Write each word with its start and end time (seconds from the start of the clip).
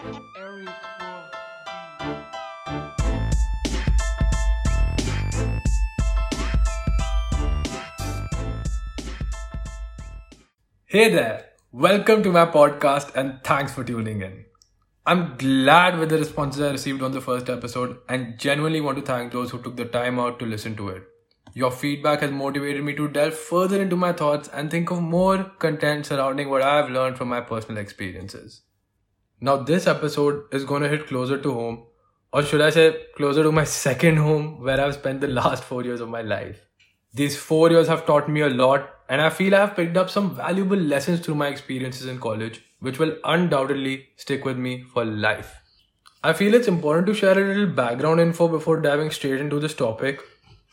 Hey 0.00 0.04
there, 11.10 11.46
welcome 11.72 12.22
to 12.22 12.30
my 12.30 12.46
podcast 12.46 13.12
and 13.16 13.40
thanks 13.42 13.72
for 13.74 13.82
tuning 13.82 14.22
in. 14.22 14.44
I'm 15.04 15.36
glad 15.36 15.98
with 15.98 16.10
the 16.10 16.18
responses 16.18 16.62
I 16.62 16.70
received 16.70 17.02
on 17.02 17.10
the 17.10 17.20
first 17.20 17.50
episode 17.50 17.98
and 18.08 18.38
genuinely 18.38 18.80
want 18.80 18.98
to 18.98 19.04
thank 19.04 19.32
those 19.32 19.50
who 19.50 19.60
took 19.60 19.74
the 19.74 19.84
time 19.84 20.20
out 20.20 20.38
to 20.38 20.46
listen 20.46 20.76
to 20.76 20.90
it. 20.90 21.02
Your 21.54 21.72
feedback 21.72 22.20
has 22.20 22.30
motivated 22.30 22.84
me 22.84 22.94
to 22.94 23.08
delve 23.08 23.34
further 23.34 23.82
into 23.82 23.96
my 23.96 24.12
thoughts 24.12 24.48
and 24.52 24.70
think 24.70 24.92
of 24.92 25.02
more 25.02 25.42
content 25.58 26.06
surrounding 26.06 26.50
what 26.50 26.62
I've 26.62 26.88
learned 26.88 27.18
from 27.18 27.28
my 27.28 27.40
personal 27.40 27.78
experiences. 27.78 28.62
Now, 29.40 29.56
this 29.56 29.86
episode 29.86 30.52
is 30.52 30.64
going 30.64 30.82
to 30.82 30.88
hit 30.88 31.06
closer 31.06 31.38
to 31.38 31.52
home, 31.52 31.84
or 32.32 32.42
should 32.42 32.60
I 32.60 32.70
say, 32.70 33.04
closer 33.16 33.44
to 33.44 33.52
my 33.52 33.62
second 33.62 34.16
home 34.16 34.60
where 34.64 34.80
I've 34.80 34.94
spent 34.94 35.20
the 35.20 35.28
last 35.28 35.62
four 35.62 35.84
years 35.84 36.00
of 36.00 36.08
my 36.08 36.22
life. 36.22 36.66
These 37.14 37.36
four 37.36 37.70
years 37.70 37.86
have 37.86 38.04
taught 38.04 38.28
me 38.28 38.40
a 38.40 38.48
lot, 38.48 38.90
and 39.08 39.20
I 39.20 39.30
feel 39.30 39.54
I 39.54 39.60
have 39.60 39.76
picked 39.76 39.96
up 39.96 40.10
some 40.10 40.34
valuable 40.34 40.76
lessons 40.76 41.20
through 41.20 41.36
my 41.36 41.46
experiences 41.46 42.06
in 42.06 42.18
college, 42.18 42.64
which 42.80 42.98
will 42.98 43.16
undoubtedly 43.22 44.08
stick 44.16 44.44
with 44.44 44.56
me 44.56 44.82
for 44.92 45.04
life. 45.04 45.54
I 46.24 46.32
feel 46.32 46.52
it's 46.52 46.66
important 46.66 47.06
to 47.06 47.14
share 47.14 47.38
a 47.38 47.46
little 47.46 47.68
background 47.68 48.20
info 48.20 48.48
before 48.48 48.80
diving 48.80 49.12
straight 49.12 49.40
into 49.40 49.60
this 49.60 49.74
topic. 49.74 50.20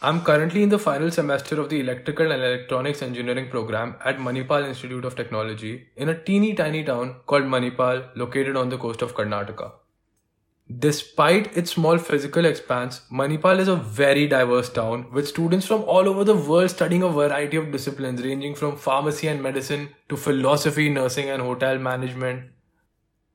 I'm 0.02 0.24
currently 0.24 0.62
in 0.62 0.68
the 0.68 0.78
final 0.78 1.10
semester 1.10 1.60
of 1.60 1.70
the 1.70 1.80
Electrical 1.80 2.30
and 2.30 2.44
Electronics 2.44 3.02
Engineering 3.02 3.50
program 3.50 3.96
at 4.04 4.18
Manipal 4.18 4.68
Institute 4.68 5.06
of 5.06 5.16
Technology 5.16 5.88
in 5.96 6.10
a 6.10 6.22
teeny 6.22 6.54
tiny 6.54 6.84
town 6.84 7.16
called 7.26 7.44
Manipal 7.44 8.10
located 8.14 8.58
on 8.58 8.68
the 8.68 8.78
coast 8.78 9.02
of 9.02 9.16
Karnataka. 9.16 9.72
Despite 10.80 11.56
its 11.56 11.72
small 11.72 11.98
physical 11.98 12.44
expanse, 12.44 13.04
Manipal 13.10 13.60
is 13.60 13.70
a 13.70 13.78
very 13.78 14.28
diverse 14.28 14.70
town 14.70 15.12
with 15.14 15.30
students 15.30 15.66
from 15.66 15.84
all 15.84 16.10
over 16.10 16.26
the 16.26 16.36
world 16.36 16.72
studying 16.72 17.04
a 17.04 17.08
variety 17.08 17.56
of 17.56 17.72
disciplines 17.72 18.22
ranging 18.22 18.54
from 18.54 18.76
pharmacy 18.76 19.28
and 19.28 19.42
medicine 19.42 19.90
to 20.10 20.18
philosophy, 20.18 20.90
nursing, 20.90 21.30
and 21.30 21.42
hotel 21.42 21.78
management 21.78 22.50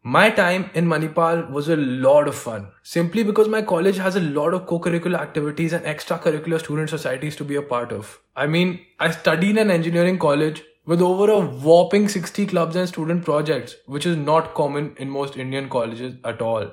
my 0.03 0.31
time 0.31 0.70
in 0.73 0.87
Manipal 0.87 1.51
was 1.51 1.69
a 1.69 1.77
lot 1.77 2.27
of 2.27 2.34
fun 2.34 2.69
simply 2.83 3.23
because 3.23 3.48
my 3.48 3.61
college 3.61 3.98
has 3.98 4.17
a 4.17 4.20
lot 4.20 4.55
of 4.55 4.67
co-curricular 4.67 5.19
activities 5.19 5.75
and 5.75 5.84
extracurricular 5.84 6.59
student 6.59 6.89
societies 6.89 7.37
to 7.37 7.45
be 7.45 7.56
a 7.56 7.62
part 7.62 7.93
of. 7.93 8.19
I 8.34 8.47
mean, 8.47 8.81
I 8.98 9.11
studied 9.11 9.51
in 9.51 9.59
an 9.59 9.71
engineering 9.71 10.19
college 10.19 10.62
with 10.87 11.03
over 11.03 11.31
a 11.31 11.41
whopping 11.41 12.09
60 12.09 12.47
clubs 12.47 12.77
and 12.77 12.89
student 12.89 13.27
projects, 13.27 13.77
which 13.84 14.06
is 14.06 14.17
not 14.17 14.55
common 14.55 14.95
in 14.97 15.11
most 15.11 15.37
Indian 15.37 15.69
colleges 15.69 16.15
at 16.25 16.41
all. 16.41 16.71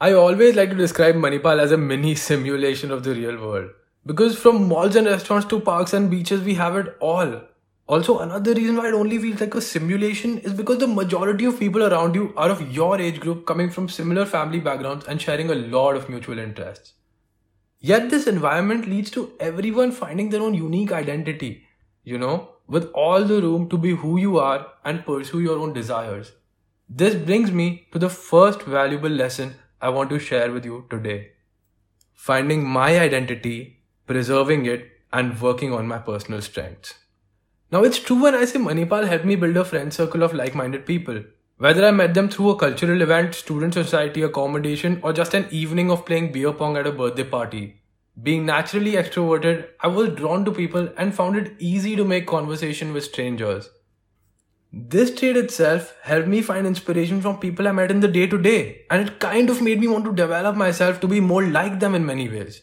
I 0.00 0.12
always 0.12 0.56
like 0.56 0.70
to 0.70 0.76
describe 0.76 1.14
Manipal 1.14 1.60
as 1.60 1.70
a 1.70 1.78
mini 1.78 2.16
simulation 2.16 2.90
of 2.90 3.04
the 3.04 3.14
real 3.14 3.38
world 3.38 3.70
because 4.04 4.36
from 4.36 4.68
malls 4.68 4.96
and 4.96 5.06
restaurants 5.06 5.46
to 5.46 5.60
parks 5.60 5.92
and 5.92 6.10
beaches, 6.10 6.40
we 6.40 6.54
have 6.54 6.76
it 6.76 6.96
all. 7.00 7.42
Also, 7.86 8.20
another 8.20 8.54
reason 8.54 8.76
why 8.76 8.88
it 8.88 8.94
only 8.94 9.18
feels 9.18 9.40
like 9.40 9.54
a 9.54 9.60
simulation 9.60 10.38
is 10.38 10.52
because 10.52 10.78
the 10.78 10.86
majority 10.86 11.44
of 11.44 11.58
people 11.58 11.82
around 11.82 12.14
you 12.14 12.32
are 12.36 12.50
of 12.50 12.72
your 12.72 13.00
age 13.00 13.20
group 13.20 13.44
coming 13.46 13.70
from 13.70 13.88
similar 13.88 14.24
family 14.24 14.60
backgrounds 14.60 15.04
and 15.06 15.20
sharing 15.20 15.50
a 15.50 15.54
lot 15.54 15.96
of 15.96 16.08
mutual 16.08 16.38
interests. 16.38 16.94
Yet, 17.80 18.10
this 18.10 18.26
environment 18.26 18.86
leads 18.86 19.10
to 19.12 19.32
everyone 19.40 19.92
finding 19.92 20.30
their 20.30 20.42
own 20.42 20.54
unique 20.54 20.92
identity, 20.92 21.66
you 22.04 22.18
know, 22.18 22.50
with 22.66 22.90
all 22.92 23.24
the 23.24 23.42
room 23.42 23.68
to 23.68 23.76
be 23.76 23.90
who 23.90 24.18
you 24.18 24.38
are 24.38 24.66
and 24.84 25.04
pursue 25.04 25.40
your 25.40 25.58
own 25.58 25.72
desires. 25.72 26.32
This 26.88 27.14
brings 27.14 27.50
me 27.50 27.88
to 27.92 27.98
the 27.98 28.08
first 28.08 28.62
valuable 28.62 29.10
lesson 29.10 29.56
I 29.80 29.88
want 29.88 30.10
to 30.10 30.18
share 30.18 30.52
with 30.52 30.64
you 30.64 30.86
today 30.88 31.32
finding 32.14 32.64
my 32.64 33.00
identity, 33.00 33.80
preserving 34.06 34.64
it, 34.64 34.88
and 35.12 35.40
working 35.40 35.72
on 35.72 35.88
my 35.88 35.98
personal 35.98 36.40
strengths. 36.40 36.94
Now, 37.72 37.84
it's 37.84 37.98
true 37.98 38.22
when 38.22 38.34
I 38.34 38.44
say 38.44 38.58
Manipal 38.58 39.08
helped 39.08 39.24
me 39.24 39.34
build 39.34 39.56
a 39.56 39.64
friend 39.64 39.94
circle 39.94 40.22
of 40.22 40.34
like 40.34 40.54
minded 40.54 40.84
people. 40.84 41.22
Whether 41.56 41.86
I 41.86 41.90
met 41.90 42.12
them 42.12 42.28
through 42.28 42.50
a 42.50 42.56
cultural 42.56 43.00
event, 43.00 43.34
student 43.34 43.72
society 43.72 44.20
accommodation, 44.20 45.00
or 45.02 45.14
just 45.14 45.32
an 45.32 45.46
evening 45.50 45.90
of 45.90 46.04
playing 46.04 46.32
beer 46.32 46.52
pong 46.52 46.76
at 46.76 46.86
a 46.86 46.92
birthday 46.92 47.24
party. 47.24 47.80
Being 48.22 48.44
naturally 48.44 48.92
extroverted, 48.92 49.68
I 49.80 49.86
was 49.86 50.10
drawn 50.10 50.44
to 50.44 50.52
people 50.52 50.90
and 50.98 51.14
found 51.14 51.36
it 51.36 51.54
easy 51.58 51.96
to 51.96 52.04
make 52.04 52.26
conversation 52.26 52.92
with 52.92 53.04
strangers. 53.04 53.70
This 54.70 55.14
trait 55.14 55.38
itself 55.38 55.94
helped 56.02 56.28
me 56.28 56.42
find 56.42 56.66
inspiration 56.66 57.22
from 57.22 57.38
people 57.38 57.66
I 57.66 57.72
met 57.72 57.90
in 57.90 58.00
the 58.00 58.08
day 58.08 58.26
to 58.26 58.36
day, 58.36 58.82
and 58.90 59.08
it 59.08 59.18
kind 59.18 59.48
of 59.48 59.62
made 59.62 59.80
me 59.80 59.88
want 59.88 60.04
to 60.04 60.14
develop 60.14 60.56
myself 60.56 61.00
to 61.00 61.08
be 61.08 61.20
more 61.20 61.46
like 61.46 61.80
them 61.80 61.94
in 61.94 62.04
many 62.04 62.28
ways. 62.28 62.60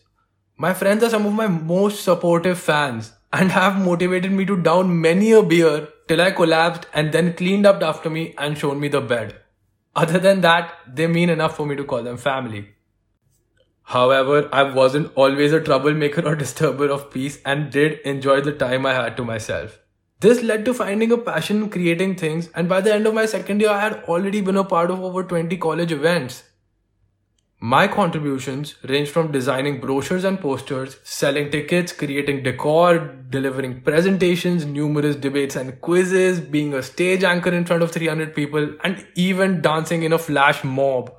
My 0.55 0.75
friends 0.75 1.03
are 1.03 1.09
some 1.09 1.25
of 1.25 1.33
my 1.33 1.47
most 1.47 2.03
supportive 2.03 2.59
fans, 2.59 3.13
and 3.31 3.51
have 3.51 3.79
motivated 3.79 4.31
me 4.31 4.45
to 4.45 4.57
down 4.57 4.99
many 5.01 5.31
a 5.31 5.43
beer 5.43 5.87
till 6.07 6.21
I 6.21 6.31
collapsed 6.31 6.87
and 6.93 7.11
then 7.11 7.33
cleaned 7.33 7.65
up 7.65 7.81
after 7.83 8.09
me 8.09 8.33
and 8.37 8.57
shown 8.57 8.79
me 8.79 8.87
the 8.87 9.01
bed. 9.01 9.35
Other 9.95 10.19
than 10.19 10.41
that, 10.41 10.73
they 10.87 11.07
mean 11.07 11.29
enough 11.29 11.55
for 11.55 11.65
me 11.65 11.75
to 11.75 11.83
call 11.83 12.03
them 12.03 12.17
family. 12.17 12.69
However, 13.83 14.49
I 14.53 14.63
wasn't 14.63 15.11
always 15.15 15.51
a 15.51 15.61
troublemaker 15.61 16.25
or 16.25 16.35
disturber 16.43 16.89
of 16.89 17.11
peace 17.11 17.39
and 17.45 17.71
did 17.71 17.99
enjoy 18.01 18.41
the 18.41 18.51
time 18.51 18.85
I 18.85 18.93
had 18.93 19.17
to 19.17 19.25
myself. 19.25 19.79
This 20.19 20.43
led 20.43 20.65
to 20.65 20.73
finding 20.73 21.11
a 21.11 21.17
passion 21.17 21.63
in 21.63 21.69
creating 21.69 22.15
things, 22.15 22.49
and 22.53 22.67
by 22.67 22.81
the 22.81 22.93
end 22.93 23.07
of 23.07 23.13
my 23.13 23.25
second 23.25 23.61
year, 23.61 23.69
I 23.69 23.79
had 23.79 24.03
already 24.03 24.41
been 24.41 24.57
a 24.57 24.65
part 24.65 24.91
of 24.91 25.01
over 25.01 25.23
20 25.23 25.55
college 25.57 25.93
events. 25.93 26.43
My 27.61 27.89
contributions 27.89 28.75
range 28.87 29.09
from 29.09 29.33
designing 29.33 29.81
brochures 29.81 30.23
and 30.23 30.39
posters, 30.39 30.95
selling 31.03 31.51
tickets, 31.51 31.91
creating 31.91 32.43
decor, 32.43 32.99
delivering 33.29 33.81
presentations, 33.81 34.65
numerous 34.65 35.17
debates 35.17 35.57
and 35.57 35.81
quizzes, 35.81 36.39
being 36.39 36.73
a 36.73 36.81
stage 36.81 37.25
anchor 37.25 37.51
in 37.51 37.65
front 37.65 37.83
of 37.83 37.91
300 37.91 38.33
people, 38.33 38.75
and 38.85 39.05
even 39.15 39.61
dancing 39.61 40.03
in 40.03 40.13
a 40.13 40.17
flash 40.17 40.63
mob. 40.63 41.13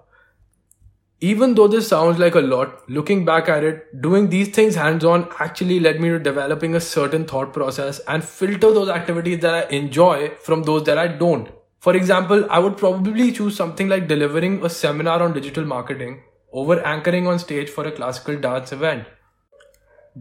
Even 1.20 1.56
though 1.56 1.68
this 1.68 1.88
sounds 1.88 2.18
like 2.18 2.34
a 2.34 2.40
lot, 2.40 2.88
looking 2.88 3.26
back 3.26 3.50
at 3.50 3.62
it, 3.62 4.00
doing 4.00 4.30
these 4.30 4.48
things 4.48 4.76
hands 4.76 5.04
on 5.04 5.28
actually 5.40 5.78
led 5.78 6.00
me 6.00 6.08
to 6.08 6.18
developing 6.18 6.74
a 6.74 6.80
certain 6.80 7.26
thought 7.26 7.52
process 7.52 8.00
and 8.08 8.24
filter 8.24 8.72
those 8.72 8.88
activities 8.88 9.40
that 9.40 9.54
I 9.54 9.68
enjoy 9.76 10.30
from 10.40 10.62
those 10.62 10.84
that 10.84 10.96
I 10.96 11.06
don't. 11.06 11.50
For 11.80 11.94
example, 11.94 12.46
I 12.50 12.58
would 12.60 12.78
probably 12.78 13.30
choose 13.30 13.56
something 13.56 13.90
like 13.90 14.08
delivering 14.08 14.64
a 14.64 14.70
seminar 14.70 15.22
on 15.22 15.34
digital 15.34 15.66
marketing 15.66 16.22
over 16.52 16.80
anchoring 16.84 17.26
on 17.26 17.38
stage 17.38 17.70
for 17.70 17.86
a 17.86 17.92
classical 17.92 18.36
dance 18.36 18.72
event. 18.72 19.06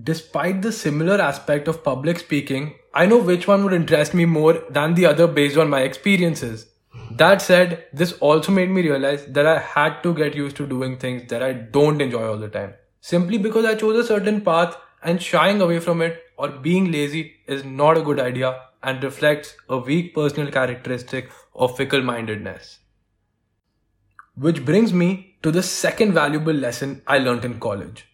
Despite 0.04 0.62
the 0.62 0.72
similar 0.72 1.20
aspect 1.20 1.68
of 1.68 1.84
public 1.84 2.20
speaking, 2.20 2.76
I 2.94 3.06
know 3.06 3.18
which 3.18 3.48
one 3.48 3.64
would 3.64 3.74
interest 3.74 4.14
me 4.14 4.26
more 4.26 4.64
than 4.70 4.94
the 4.94 5.08
other 5.08 5.28
based 5.28 5.58
on 5.58 5.70
my 5.70 5.82
experiences. 5.82 6.68
That 7.12 7.42
said, 7.42 7.86
this 7.92 8.14
also 8.14 8.52
made 8.52 8.70
me 8.70 8.82
realize 8.82 9.26
that 9.26 9.48
I 9.48 9.60
had 9.60 10.02
to 10.04 10.14
get 10.14 10.36
used 10.36 10.58
to 10.58 10.68
doing 10.68 10.98
things 10.98 11.30
that 11.30 11.42
I 11.42 11.54
don't 11.54 12.02
enjoy 12.02 12.28
all 12.28 12.38
the 12.38 12.48
time. 12.48 12.76
Simply 13.02 13.38
because 13.38 13.66
I 13.66 13.76
chose 13.76 13.98
a 13.98 14.08
certain 14.08 14.42
path 14.42 14.78
and 15.02 15.22
shying 15.22 15.62
away 15.62 15.80
from 15.80 16.02
it 16.02 16.22
or 16.38 16.50
being 16.50 16.92
lazy 16.92 17.36
is 17.48 17.64
not 17.64 17.98
a 17.98 18.02
good 18.02 18.20
idea 18.20 18.60
and 18.84 19.04
reflects 19.04 19.56
a 19.68 19.78
weak 19.78 20.14
personal 20.14 20.52
characteristic 20.52 21.30
of 21.56 21.76
fickle 21.76 22.02
mindedness. 22.02 22.80
Which 24.40 24.64
brings 24.64 24.94
me 24.94 25.36
to 25.44 25.52
the 25.52 25.62
second 25.62 26.14
valuable 26.14 26.54
lesson 26.54 27.02
I 27.06 27.18
learned 27.18 27.44
in 27.44 27.60
college 27.60 28.06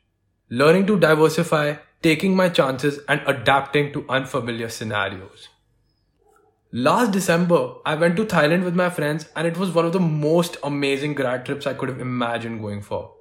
learning 0.49 0.85
to 0.85 0.99
diversify, 0.99 1.75
taking 2.03 2.35
my 2.35 2.49
chances, 2.49 2.99
and 3.09 3.21
adapting 3.25 3.91
to 3.91 4.05
unfamiliar 4.07 4.69
scenarios. 4.69 5.49
Last 6.71 7.11
December, 7.11 7.75
I 7.85 7.95
went 7.95 8.15
to 8.17 8.25
Thailand 8.25 8.63
with 8.63 8.75
my 8.75 8.89
friends, 8.89 9.27
and 9.35 9.47
it 9.47 9.57
was 9.57 9.71
one 9.71 9.85
of 9.85 9.93
the 9.93 9.99
most 9.99 10.57
amazing 10.63 11.15
grad 11.15 11.45
trips 11.45 11.65
I 11.65 11.73
could 11.73 11.89
have 11.89 11.99
imagined 11.99 12.61
going 12.61 12.81
for. 12.81 13.11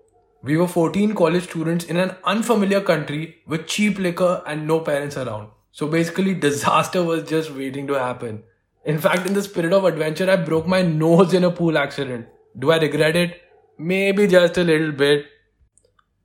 We 0.42 0.56
were 0.58 0.68
14 0.68 1.14
college 1.14 1.44
students 1.44 1.84
in 1.84 1.96
an 1.96 2.16
unfamiliar 2.24 2.82
country 2.82 3.36
with 3.46 3.66
cheap 3.66 3.98
liquor 3.98 4.42
and 4.46 4.66
no 4.66 4.80
parents 4.80 5.16
around. 5.16 5.48
So 5.72 5.86
basically, 5.86 6.34
disaster 6.48 7.02
was 7.02 7.28
just 7.28 7.50
waiting 7.50 7.86
to 7.86 7.94
happen. 7.94 8.44
In 8.84 8.98
fact, 8.98 9.26
in 9.26 9.32
the 9.32 9.42
spirit 9.42 9.72
of 9.72 9.84
adventure, 9.84 10.30
I 10.30 10.36
broke 10.36 10.66
my 10.66 10.82
nose 10.82 11.32
in 11.32 11.44
a 11.44 11.50
pool 11.50 11.78
accident. 11.78 12.28
Do 12.56 12.70
I 12.70 12.78
regret 12.78 13.16
it? 13.16 13.42
Maybe 13.78 14.28
just 14.28 14.56
a 14.58 14.62
little 14.62 14.92
bit. 14.92 15.26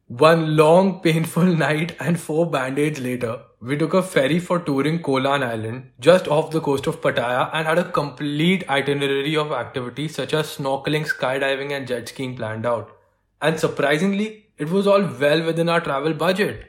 One 0.07 0.55
long, 0.55 1.01
painful 1.01 1.43
night 1.65 1.95
and 1.99 2.19
four 2.19 2.49
band-aids 2.49 2.99
later, 2.99 3.41
we 3.59 3.77
took 3.77 3.95
a 3.95 4.03
ferry 4.03 4.39
for 4.39 4.59
touring 4.59 5.01
Koh 5.01 5.13
Lan 5.13 5.41
Island, 5.43 5.91
just 5.99 6.27
off 6.27 6.51
the 6.51 6.61
coast 6.61 6.85
of 6.85 7.01
Pattaya, 7.01 7.49
and 7.51 7.67
had 7.67 7.79
a 7.79 7.91
complete 7.91 8.67
itinerary 8.69 9.35
of 9.35 9.51
activities 9.51 10.15
such 10.15 10.33
as 10.33 10.57
snorkeling, 10.57 11.07
skydiving, 11.07 11.71
and 11.71 11.87
jet 11.87 12.07
skiing 12.09 12.35
planned 12.35 12.65
out. 12.65 12.95
And 13.41 13.59
surprisingly, 13.59 14.51
it 14.57 14.69
was 14.69 14.85
all 14.85 15.01
well 15.01 15.43
within 15.43 15.67
our 15.67 15.81
travel 15.81 16.13
budget. 16.13 16.65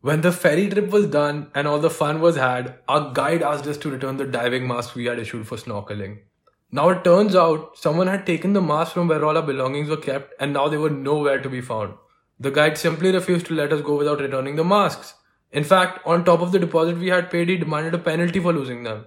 When 0.00 0.20
the 0.20 0.32
ferry 0.32 0.68
trip 0.68 0.90
was 0.90 1.06
done 1.08 1.50
and 1.54 1.66
all 1.66 1.80
the 1.80 1.90
fun 1.90 2.20
was 2.20 2.36
had, 2.36 2.78
our 2.88 3.12
guide 3.12 3.42
asked 3.42 3.66
us 3.66 3.78
to 3.78 3.90
return 3.90 4.16
the 4.16 4.26
diving 4.26 4.68
mask 4.68 4.94
we 4.94 5.06
had 5.06 5.18
issued 5.18 5.48
for 5.48 5.56
snorkeling. 5.56 6.18
Now 6.76 6.88
it 6.90 7.04
turns 7.04 7.36
out 7.36 7.78
someone 7.78 8.08
had 8.08 8.26
taken 8.26 8.52
the 8.52 8.60
mask 8.60 8.94
from 8.94 9.06
where 9.06 9.24
all 9.24 9.36
our 9.36 9.46
belongings 9.48 9.88
were 9.88 9.96
kept 9.96 10.32
and 10.40 10.52
now 10.52 10.66
they 10.68 10.76
were 10.76 10.90
nowhere 10.90 11.40
to 11.40 11.48
be 11.48 11.60
found. 11.60 11.94
The 12.40 12.50
guide 12.50 12.76
simply 12.76 13.12
refused 13.12 13.46
to 13.46 13.54
let 13.54 13.72
us 13.72 13.80
go 13.80 13.96
without 13.96 14.18
returning 14.18 14.56
the 14.56 14.64
masks. 14.64 15.14
In 15.52 15.62
fact, 15.62 16.04
on 16.04 16.24
top 16.24 16.40
of 16.40 16.50
the 16.50 16.58
deposit 16.58 16.98
we 16.98 17.10
had 17.10 17.30
paid, 17.30 17.48
he 17.48 17.58
demanded 17.58 17.94
a 17.94 17.98
penalty 17.98 18.40
for 18.40 18.52
losing 18.52 18.82
them. 18.82 19.04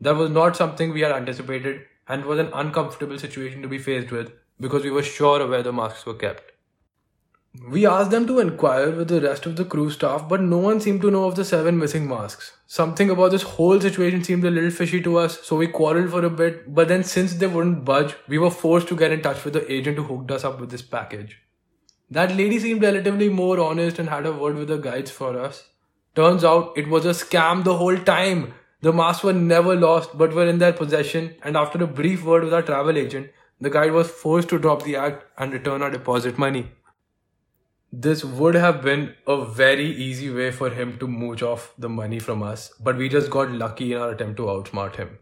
That 0.00 0.14
was 0.14 0.30
not 0.30 0.56
something 0.56 0.92
we 0.92 1.00
had 1.00 1.10
anticipated 1.10 1.86
and 2.06 2.24
was 2.24 2.38
an 2.38 2.50
uncomfortable 2.54 3.18
situation 3.18 3.62
to 3.62 3.68
be 3.68 3.78
faced 3.78 4.12
with 4.12 4.30
because 4.60 4.84
we 4.84 4.92
were 4.92 5.02
sure 5.02 5.40
of 5.40 5.50
where 5.50 5.64
the 5.64 5.72
masks 5.72 6.06
were 6.06 6.14
kept. 6.14 6.52
We 7.54 7.86
asked 7.86 8.10
them 8.10 8.26
to 8.26 8.38
inquire 8.40 8.90
with 8.90 9.08
the 9.08 9.20
rest 9.20 9.46
of 9.46 9.56
the 9.56 9.64
crew 9.64 9.90
staff, 9.90 10.28
but 10.28 10.40
no 10.40 10.58
one 10.58 10.80
seemed 10.80 11.00
to 11.00 11.10
know 11.10 11.24
of 11.24 11.34
the 11.34 11.44
seven 11.44 11.78
missing 11.78 12.06
masks. 12.06 12.52
Something 12.66 13.10
about 13.10 13.30
this 13.30 13.42
whole 13.42 13.80
situation 13.80 14.22
seemed 14.22 14.44
a 14.44 14.50
little 14.50 14.70
fishy 14.70 15.00
to 15.02 15.18
us, 15.18 15.40
so 15.46 15.56
we 15.56 15.66
quarreled 15.66 16.10
for 16.10 16.24
a 16.24 16.30
bit, 16.30 16.72
but 16.74 16.88
then 16.88 17.02
since 17.02 17.34
they 17.34 17.46
wouldn't 17.46 17.84
budge, 17.84 18.14
we 18.28 18.38
were 18.38 18.50
forced 18.50 18.88
to 18.88 18.96
get 18.96 19.12
in 19.12 19.22
touch 19.22 19.44
with 19.44 19.54
the 19.54 19.72
agent 19.72 19.96
who 19.96 20.04
hooked 20.04 20.30
us 20.30 20.44
up 20.44 20.60
with 20.60 20.70
this 20.70 20.82
package. 20.82 21.40
That 22.10 22.36
lady 22.36 22.58
seemed 22.58 22.82
relatively 22.82 23.28
more 23.28 23.58
honest 23.58 23.98
and 23.98 24.08
had 24.08 24.26
a 24.26 24.32
word 24.32 24.56
with 24.56 24.68
the 24.68 24.78
guides 24.78 25.10
for 25.10 25.38
us. 25.38 25.68
Turns 26.14 26.44
out 26.44 26.72
it 26.76 26.88
was 26.88 27.06
a 27.06 27.10
scam 27.10 27.64
the 27.64 27.76
whole 27.76 27.96
time. 27.96 28.54
The 28.82 28.92
masks 28.92 29.24
were 29.24 29.32
never 29.32 29.74
lost 29.74 30.16
but 30.16 30.32
were 30.32 30.46
in 30.46 30.58
their 30.58 30.72
possession, 30.72 31.34
and 31.42 31.56
after 31.56 31.82
a 31.82 31.86
brief 31.86 32.24
word 32.24 32.44
with 32.44 32.54
our 32.54 32.62
travel 32.62 32.96
agent, 32.96 33.30
the 33.60 33.70
guide 33.70 33.92
was 33.92 34.08
forced 34.08 34.48
to 34.50 34.58
drop 34.58 34.84
the 34.84 34.96
act 34.96 35.24
and 35.36 35.52
return 35.52 35.82
our 35.82 35.90
deposit 35.90 36.38
money. 36.38 36.70
This 37.92 38.22
would 38.22 38.54
have 38.54 38.82
been 38.82 39.14
a 39.26 39.44
very 39.44 39.86
easy 39.86 40.30
way 40.30 40.50
for 40.50 40.68
him 40.68 40.98
to 40.98 41.06
mooch 41.08 41.42
off 41.42 41.72
the 41.78 41.88
money 41.88 42.18
from 42.18 42.42
us, 42.42 42.70
but 42.78 42.98
we 42.98 43.08
just 43.08 43.30
got 43.30 43.50
lucky 43.50 43.92
in 43.92 43.98
our 43.98 44.10
attempt 44.10 44.36
to 44.36 44.44
outsmart 44.44 44.96
him. 44.96 45.18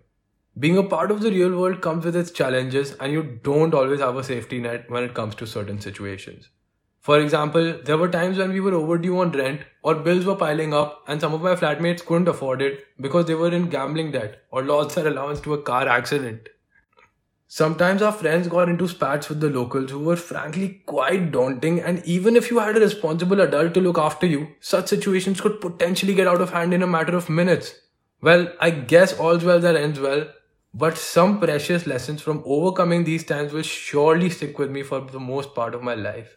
Being 0.59 0.77
a 0.77 0.83
part 0.83 1.13
of 1.13 1.21
the 1.21 1.31
real 1.31 1.61
world 1.61 1.81
comes 1.81 2.05
with 2.05 2.17
its 2.17 2.33
challenges, 2.33 2.95
and 2.95 3.13
you 3.13 3.39
don't 3.45 3.73
always 3.73 4.01
have 4.01 4.17
a 4.17 4.25
safety 4.25 4.59
net 4.59 4.91
when 4.91 5.05
it 5.05 5.15
comes 5.15 5.37
to 5.37 5.47
certain 5.47 5.81
situations. 5.81 6.49
For 7.01 7.21
example, 7.21 7.79
there 7.85 7.99
were 7.99 8.09
times 8.09 8.37
when 8.37 8.53
we 8.53 8.59
were 8.59 8.75
overdue 8.75 9.21
on 9.21 9.31
rent 9.31 9.61
or 9.83 9.95
bills 9.95 10.25
were 10.25 10.35
piling 10.35 10.75
up 10.75 11.05
and 11.07 11.21
some 11.21 11.35
of 11.35 11.43
my 11.43 11.55
flatmates 11.55 12.05
couldn't 12.05 12.27
afford 12.27 12.61
it 12.61 12.85
because 13.01 13.27
they 13.27 13.37
were 13.37 13.53
in 13.53 13.69
gambling 13.69 14.11
debt 14.11 14.43
or 14.51 14.65
lost 14.65 14.97
their 14.97 15.07
allowance 15.07 15.41
to 15.43 15.55
a 15.55 15.63
car 15.63 15.87
accident. 15.87 16.49
Sometimes 17.49 18.03
our 18.03 18.11
friends 18.11 18.49
got 18.49 18.69
into 18.69 18.89
spats 18.89 19.29
with 19.29 19.41
the 19.41 19.49
locals 19.49 19.93
who 19.93 20.01
were 20.01 20.17
frankly 20.17 20.83
quite 20.85 21.31
daunting 21.31 21.81
and 21.81 22.05
even 22.05 22.35
if 22.35 22.51
you 22.51 22.59
had 22.59 22.77
a 22.77 22.81
responsible 22.81 23.41
adult 23.41 23.73
to 23.75 23.81
look 23.81 23.99
after 23.99 24.27
you, 24.27 24.49
such 24.59 24.89
situations 24.89 25.41
could 25.41 25.61
potentially 25.61 26.13
get 26.13 26.27
out 26.27 26.41
of 26.41 26.51
hand 26.51 26.75
in 26.75 26.83
a 26.83 26.89
matter 26.89 27.17
of 27.17 27.31
minutes. 27.31 27.73
Well, 28.21 28.53
I 28.61 28.71
guess 28.71 29.17
all's 29.19 29.45
well 29.45 29.61
that 29.61 29.77
ends 29.77 30.01
well, 30.01 30.27
but 30.75 30.99
some 30.99 31.39
precious 31.39 31.87
lessons 31.87 32.21
from 32.21 32.43
overcoming 32.45 33.05
these 33.05 33.23
times 33.25 33.53
will 33.53 33.63
surely 33.63 34.29
stick 34.29 34.59
with 34.59 34.71
me 34.73 34.83
for 34.83 35.01
the 35.01 35.21
most 35.21 35.55
part 35.55 35.75
of 35.75 35.85
my 35.85 35.95
life. 35.95 36.37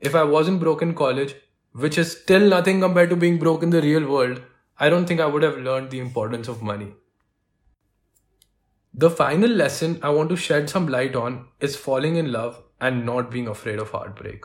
If 0.00 0.14
I 0.14 0.22
wasn't 0.22 0.60
broke 0.60 0.82
in 0.82 0.94
college, 0.94 1.34
which 1.72 1.98
is 1.98 2.12
still 2.12 2.48
nothing 2.48 2.80
compared 2.80 3.10
to 3.10 3.16
being 3.16 3.38
broke 3.38 3.64
in 3.64 3.70
the 3.70 3.82
real 3.82 4.08
world, 4.08 4.40
I 4.78 4.88
don't 4.88 5.06
think 5.06 5.20
I 5.20 5.26
would 5.26 5.42
have 5.42 5.58
learned 5.58 5.90
the 5.90 5.98
importance 5.98 6.46
of 6.46 6.62
money. 6.62 6.94
The 8.94 9.10
final 9.10 9.50
lesson 9.50 9.98
I 10.02 10.10
want 10.10 10.28
to 10.30 10.36
shed 10.36 10.70
some 10.70 10.88
light 10.88 11.16
on 11.16 11.46
is 11.60 11.76
falling 11.76 12.16
in 12.16 12.30
love 12.30 12.62
and 12.80 13.04
not 13.04 13.30
being 13.30 13.48
afraid 13.48 13.78
of 13.78 13.90
heartbreak. 13.90 14.44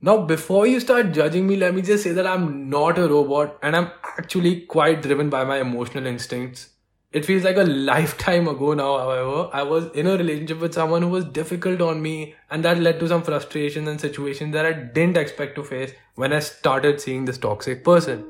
Now, 0.00 0.18
before 0.18 0.66
you 0.66 0.78
start 0.78 1.12
judging 1.12 1.46
me, 1.46 1.56
let 1.56 1.74
me 1.74 1.82
just 1.82 2.04
say 2.04 2.12
that 2.12 2.26
I'm 2.26 2.70
not 2.70 2.98
a 2.98 3.08
robot 3.08 3.58
and 3.62 3.74
I'm 3.74 3.90
actually 4.18 4.60
quite 4.62 5.02
driven 5.02 5.30
by 5.30 5.44
my 5.44 5.58
emotional 5.58 6.06
instincts 6.06 6.70
it 7.16 7.24
feels 7.24 7.44
like 7.44 7.56
a 7.56 7.62
lifetime 7.62 8.46
ago 8.46 8.74
now, 8.74 8.98
however. 8.98 9.48
I 9.50 9.62
was 9.62 9.90
in 9.92 10.06
a 10.06 10.18
relationship 10.18 10.58
with 10.58 10.74
someone 10.74 11.00
who 11.00 11.08
was 11.08 11.24
difficult 11.24 11.80
on 11.80 12.02
me, 12.02 12.34
and 12.50 12.62
that 12.64 12.78
led 12.78 13.00
to 13.00 13.08
some 13.08 13.22
frustrations 13.22 13.88
and 13.88 13.98
situations 13.98 14.52
that 14.52 14.66
I 14.66 14.72
didn't 14.72 15.16
expect 15.16 15.54
to 15.54 15.64
face 15.64 15.92
when 16.16 16.34
I 16.34 16.40
started 16.40 17.00
seeing 17.00 17.24
this 17.24 17.38
toxic 17.38 17.84
person. 17.84 18.26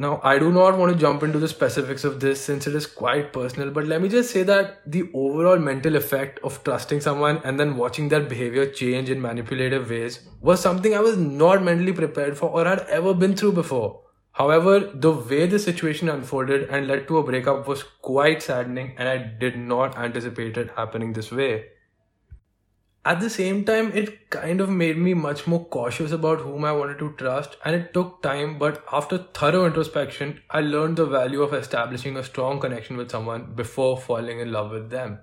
Now, 0.00 0.18
I 0.24 0.38
do 0.38 0.50
not 0.50 0.78
want 0.78 0.94
to 0.94 0.98
jump 0.98 1.22
into 1.22 1.38
the 1.38 1.46
specifics 1.46 2.04
of 2.04 2.20
this 2.20 2.42
since 2.42 2.66
it 2.66 2.74
is 2.74 2.86
quite 2.86 3.34
personal, 3.34 3.70
but 3.70 3.84
let 3.84 4.00
me 4.00 4.08
just 4.08 4.30
say 4.30 4.42
that 4.44 4.80
the 4.90 5.02
overall 5.12 5.58
mental 5.58 5.94
effect 5.94 6.38
of 6.42 6.64
trusting 6.64 7.02
someone 7.02 7.42
and 7.44 7.60
then 7.60 7.76
watching 7.76 8.08
their 8.08 8.22
behavior 8.22 8.64
change 8.64 9.10
in 9.10 9.20
manipulative 9.20 9.90
ways 9.90 10.20
was 10.40 10.58
something 10.58 10.94
I 10.94 11.00
was 11.00 11.18
not 11.18 11.62
mentally 11.62 11.92
prepared 11.92 12.38
for 12.38 12.48
or 12.48 12.64
had 12.64 12.80
ever 12.88 13.12
been 13.12 13.36
through 13.36 13.52
before. 13.52 14.00
However, 14.32 14.78
the 14.78 15.12
way 15.12 15.46
the 15.46 15.58
situation 15.58 16.08
unfolded 16.08 16.70
and 16.70 16.86
led 16.86 17.06
to 17.08 17.18
a 17.18 17.22
breakup 17.22 17.68
was 17.68 17.82
quite 17.82 18.42
saddening, 18.42 18.94
and 18.96 19.06
I 19.06 19.18
did 19.18 19.58
not 19.58 19.98
anticipate 19.98 20.56
it 20.56 20.70
happening 20.76 21.12
this 21.12 21.30
way. 21.30 21.66
At 23.02 23.20
the 23.20 23.30
same 23.30 23.64
time, 23.64 23.92
it 23.94 24.28
kind 24.28 24.60
of 24.60 24.68
made 24.68 24.98
me 24.98 25.14
much 25.14 25.46
more 25.46 25.64
cautious 25.64 26.12
about 26.12 26.40
whom 26.40 26.66
I 26.66 26.72
wanted 26.72 26.98
to 26.98 27.14
trust, 27.16 27.56
and 27.64 27.74
it 27.74 27.94
took 27.94 28.22
time, 28.22 28.58
but 28.58 28.84
after 28.92 29.16
thorough 29.16 29.64
introspection, 29.64 30.40
I 30.50 30.60
learned 30.60 30.98
the 30.98 31.06
value 31.06 31.40
of 31.40 31.54
establishing 31.54 32.18
a 32.18 32.22
strong 32.22 32.60
connection 32.60 32.98
with 32.98 33.10
someone 33.10 33.54
before 33.54 33.96
falling 33.96 34.40
in 34.40 34.52
love 34.52 34.70
with 34.70 34.90
them. 34.90 35.20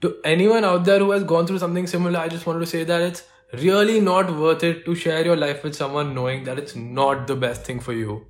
To 0.00 0.16
anyone 0.24 0.64
out 0.64 0.86
there 0.86 1.00
who 1.00 1.10
has 1.10 1.22
gone 1.22 1.46
through 1.46 1.58
something 1.58 1.86
similar, 1.86 2.18
I 2.18 2.28
just 2.28 2.46
wanted 2.46 2.60
to 2.60 2.66
say 2.66 2.84
that 2.84 3.02
it's 3.02 3.24
really 3.52 4.00
not 4.00 4.34
worth 4.34 4.64
it 4.64 4.86
to 4.86 4.94
share 4.94 5.22
your 5.22 5.36
life 5.36 5.62
with 5.62 5.76
someone 5.76 6.14
knowing 6.14 6.44
that 6.44 6.58
it's 6.58 6.74
not 6.74 7.26
the 7.26 7.36
best 7.36 7.64
thing 7.64 7.78
for 7.78 7.92
you. 7.92 8.26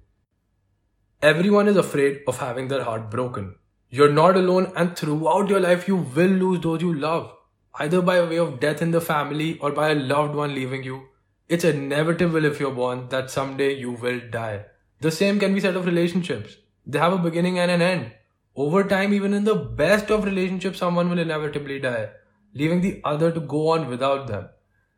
Everyone 1.22 1.68
is 1.68 1.76
afraid 1.76 2.22
of 2.26 2.38
having 2.38 2.66
their 2.66 2.82
heart 2.82 3.12
broken. 3.12 3.54
You're 3.90 4.12
not 4.12 4.36
alone, 4.36 4.72
and 4.74 4.96
throughout 4.96 5.48
your 5.48 5.60
life, 5.60 5.86
you 5.86 5.94
will 5.94 6.26
lose 6.26 6.60
those 6.60 6.82
you 6.82 6.92
love, 6.92 7.32
either 7.80 8.02
by 8.02 8.20
way 8.22 8.38
of 8.38 8.60
death 8.60 8.82
in 8.82 8.90
the 8.90 9.00
family 9.00 9.58
or 9.58 9.72
by 9.72 9.90
a 9.90 9.94
loved 9.94 10.34
one 10.34 10.54
leaving 10.54 10.82
you. 10.82 11.02
It's 11.48 11.64
inevitable 11.64 12.44
if 12.44 12.60
you're 12.60 12.70
born 12.70 13.08
that 13.08 13.30
someday 13.30 13.74
you 13.76 13.92
will 13.92 14.20
die. 14.30 14.66
The 15.00 15.10
same 15.10 15.38
can 15.38 15.54
be 15.54 15.60
said 15.60 15.76
of 15.76 15.86
relationships. 15.86 16.56
They 16.86 16.98
have 16.98 17.12
a 17.12 17.18
beginning 17.18 17.58
and 17.58 17.70
an 17.70 17.82
end. 17.82 18.12
Over 18.54 18.84
time, 18.84 19.14
even 19.14 19.32
in 19.34 19.44
the 19.44 19.54
best 19.54 20.10
of 20.10 20.24
relationships, 20.24 20.78
someone 20.78 21.08
will 21.08 21.18
inevitably 21.18 21.78
die, 21.80 22.10
leaving 22.54 22.80
the 22.80 23.00
other 23.04 23.32
to 23.32 23.40
go 23.40 23.68
on 23.68 23.88
without 23.88 24.26
them. 24.26 24.48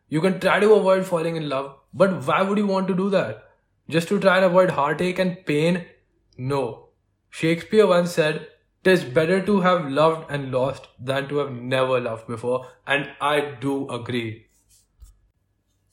You 0.09 0.21
can 0.21 0.41
try 0.41 0.61
to 0.61 0.75
avoid 0.75 1.07
falling 1.07 1.37
in 1.37 1.49
love, 1.49 1.77
but 1.93 2.27
why 2.27 2.43
would 2.43 2.59
you 2.59 2.67
want 2.67 2.89
to 2.89 2.95
do 2.95 3.11
that? 3.11 3.45
Just 3.89 4.09
to 4.09 4.19
try 4.19 4.37
and 4.37 4.45
avoid 4.45 4.71
heartache 4.71 5.19
and 5.19 5.45
pain 5.47 5.85
no. 6.37 6.89
Shakespeare 7.31 7.87
once 7.87 8.13
said, 8.13 8.49
"'Tis 8.85 9.05
better 9.05 9.41
to 9.45 9.61
have 9.61 9.91
loved 9.91 10.31
and 10.31 10.53
lost 10.53 10.89
than 10.99 11.29
to 11.29 11.39
have 11.39 11.51
never 11.53 12.01
loved 12.01 12.27
before, 12.27 12.67
and 12.87 13.11
I 13.21 13.41
do 13.61 13.89
agree. 13.89 14.47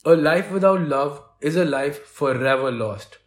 A 0.04 0.14
life 0.14 0.50
without 0.50 0.82
love 0.82 1.22
is 1.40 1.56
a 1.56 1.64
life 1.64 2.04
forever 2.06 2.70
lost. 2.70 3.18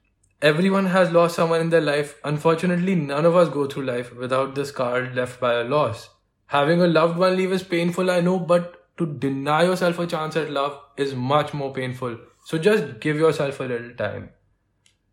Everyone 0.42 0.88
has 0.88 1.12
lost 1.12 1.36
someone 1.36 1.62
in 1.62 1.70
their 1.70 1.82
life. 1.82 2.20
Unfortunately, 2.24 2.96
none 2.96 3.26
of 3.26 3.36
us 3.36 3.50
go 3.50 3.66
through 3.66 3.86
life 3.86 4.14
without 4.16 4.54
the 4.56 4.66
scar 4.66 5.10
left 5.14 5.40
by 5.40 5.54
a 5.54 5.64
loss. 5.64 6.10
Having 6.48 6.82
a 6.82 6.88
loved 6.88 7.18
one 7.18 7.36
leave 7.36 7.52
is 7.52 7.64
painful, 7.64 8.12
I 8.12 8.20
know, 8.22 8.38
but 8.40 8.76
to 8.98 9.06
deny 9.06 9.64
yourself 9.64 9.98
a 10.00 10.06
chance 10.06 10.36
at 10.36 10.52
love 10.52 10.78
is 10.98 11.16
much 11.16 11.54
more 11.54 11.74
painful. 11.74 12.18
So 12.46 12.58
just 12.58 13.00
give 13.00 13.18
yourself 13.18 13.60
a 13.60 13.64
little 13.64 13.96
time. 13.96 14.30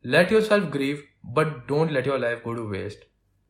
Let 0.05 0.31
yourself 0.31 0.71
grieve 0.71 1.03
but 1.25 1.67
don't 1.69 1.93
let 1.93 2.07
your 2.07 2.19
life 2.19 2.45
go 2.45 2.55
to 2.55 2.69
waste. 2.69 3.05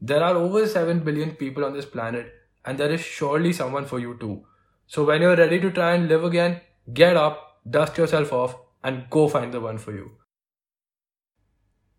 There 0.04 0.22
are 0.24 0.34
over 0.34 0.66
7 0.66 0.98
billion 1.04 1.36
people 1.36 1.64
on 1.64 1.74
this 1.74 1.84
planet, 1.86 2.34
and 2.64 2.76
there 2.76 2.90
is 2.90 3.00
surely 3.00 3.52
someone 3.52 3.84
for 3.84 4.00
you 4.00 4.16
too. 4.18 4.44
So 4.88 5.04
when 5.04 5.22
you're 5.22 5.36
ready 5.36 5.60
to 5.60 5.70
try 5.70 5.94
and 5.94 6.08
live 6.08 6.24
again, 6.24 6.60
get 6.92 7.16
up, 7.16 7.60
dust 7.70 7.96
yourself 7.96 8.32
off, 8.32 8.56
and 8.82 9.08
go 9.10 9.28
find 9.28 9.54
the 9.54 9.60
one 9.60 9.78
for 9.78 9.92
you. 9.92 10.10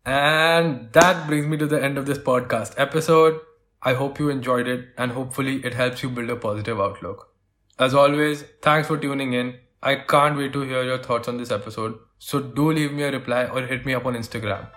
And 0.04 0.92
that 0.92 1.26
brings 1.26 1.46
me 1.46 1.56
to 1.56 1.66
the 1.66 1.82
end 1.82 1.96
of 1.96 2.04
this 2.04 2.18
podcast 2.18 2.74
episode. 2.76 3.40
I 3.82 3.94
hope 3.94 4.18
you 4.18 4.28
enjoyed 4.28 4.68
it, 4.68 4.90
and 4.98 5.12
hopefully, 5.12 5.64
it 5.64 5.72
helps 5.72 6.02
you 6.02 6.10
build 6.10 6.28
a 6.28 6.36
positive 6.36 6.78
outlook. 6.78 7.30
As 7.78 7.94
always, 7.94 8.44
thanks 8.60 8.86
for 8.86 8.98
tuning 8.98 9.32
in. 9.32 9.54
I 9.82 9.94
can't 9.96 10.36
wait 10.36 10.52
to 10.52 10.60
hear 10.60 10.82
your 10.82 10.98
thoughts 10.98 11.26
on 11.26 11.38
this 11.38 11.50
episode, 11.50 11.98
so 12.18 12.40
do 12.40 12.70
leave 12.70 12.92
me 12.92 13.04
a 13.04 13.12
reply 13.12 13.46
or 13.46 13.62
hit 13.62 13.86
me 13.86 13.94
up 13.94 14.04
on 14.04 14.14
Instagram. 14.14 14.68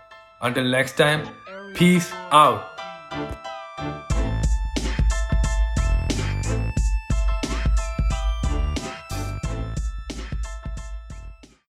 Until 0.41 0.63
next 0.63 0.97
time, 0.97 1.27
peace 1.73 2.09
out. 2.31 2.76
Thank 3.09 3.45
you. 3.45 3.56